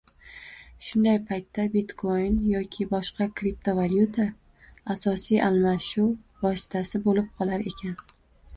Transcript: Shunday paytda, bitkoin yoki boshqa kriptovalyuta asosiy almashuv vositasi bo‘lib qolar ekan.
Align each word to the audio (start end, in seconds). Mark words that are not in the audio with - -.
Shunday 0.85 1.17
paytda, 1.27 1.65
bitkoin 1.73 2.39
yoki 2.53 2.87
boshqa 2.95 3.27
kriptovalyuta 3.41 4.27
asosiy 4.97 5.45
almashuv 5.51 6.11
vositasi 6.49 7.05
bo‘lib 7.09 7.33
qolar 7.43 7.71
ekan. 7.75 7.97